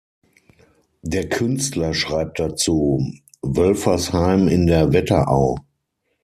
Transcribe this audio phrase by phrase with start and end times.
[1.03, 3.05] Der Künstler schreibt dazu:
[3.43, 5.59] „"Wölfersheim in der Wetterau.